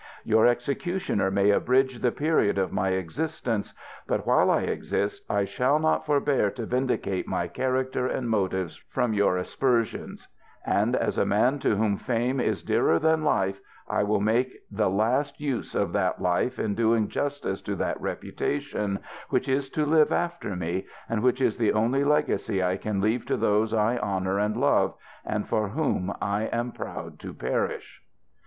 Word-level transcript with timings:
Your 0.23 0.47
executioner 0.47 1.29
may 1.29 1.51
abridge 1.51 1.99
the 1.99 2.11
period 2.11 2.57
of 2.57 2.71
my 2.71 2.91
ex 2.95 3.19
istence; 3.19 3.71
but 4.07 4.25
while 4.25 4.49
I 4.49 4.61
exist, 4.61 5.23
I 5.29 5.45
shall 5.45 5.77
not 5.77 6.07
forbear 6.07 6.49
to 6.49 6.65
vindicate 6.65 7.27
my 7.27 7.47
character 7.47 8.07
and 8.07 8.27
motives 8.27 8.77
from 8.89 9.13
your 9.13 9.37
aspersions; 9.37 10.27
and 10.65 10.95
as 10.95 11.19
a 11.19 11.23
man 11.27 11.59
to 11.59 11.75
whom 11.75 11.97
fame 11.97 12.39
is 12.39 12.63
dearer 12.63 12.97
than 12.97 13.23
life, 13.23 13.61
I 13.87 14.01
will 14.01 14.19
make 14.19 14.51
the 14.71 14.89
last 14.89 15.39
use 15.39 15.75
of 15.75 15.93
that 15.93 16.19
life 16.19 16.57
in 16.57 16.73
doing 16.73 17.07
justice 17.07 17.61
to 17.61 17.75
that 17.75 18.01
reputation 18.01 19.01
which 19.29 19.47
is 19.47 19.69
to 19.69 19.85
live 19.85 20.11
after 20.11 20.55
me, 20.55 20.87
and 21.09 21.21
which 21.21 21.39
is 21.39 21.59
the 21.59 21.73
only 21.73 22.03
legacy 22.03 22.63
I 22.63 22.75
can 22.77 23.01
leave 23.01 23.27
to 23.27 23.37
those 23.37 23.71
I 23.71 23.99
honour 23.99 24.39
and 24.39 24.57
love, 24.57 24.95
and 25.23 25.47
for 25.47 25.69
whom 25.69 26.11
I 26.19 26.45
am 26.45 26.71
proud 26.71 27.19
to 27.19 27.35
perish. 27.35 28.01